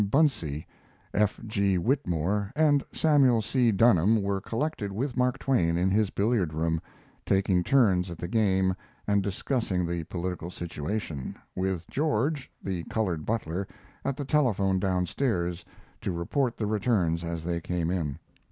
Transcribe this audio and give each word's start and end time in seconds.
Bunce, 0.03 0.63
F. 1.13 1.39
G. 1.45 1.77
Whitmore, 1.77 2.51
and 2.55 2.83
Samuel 2.91 3.43
C. 3.43 3.71
Dunham 3.71 4.23
were 4.23 4.41
collected 4.41 4.91
with 4.91 5.15
Mark 5.15 5.37
Twain 5.37 5.77
in 5.77 5.91
his 5.91 6.09
billiard 6.09 6.55
room, 6.55 6.81
taking 7.23 7.63
turns 7.63 8.09
at 8.09 8.17
the 8.17 8.27
game 8.27 8.73
and 9.05 9.21
discussing 9.21 9.85
the 9.85 10.03
political 10.05 10.49
situation, 10.49 11.35
with 11.55 11.87
George, 11.87 12.49
the 12.63 12.81
colored 12.85 13.27
butler, 13.27 13.67
at 14.03 14.17
the 14.17 14.25
telephone 14.25 14.79
down 14.79 15.05
stairs 15.05 15.63
to 16.01 16.11
report 16.11 16.57
the 16.57 16.65
returns 16.65 17.23
as 17.23 17.43
they 17.43 17.61
came 17.61 17.91
in. 17.91 18.17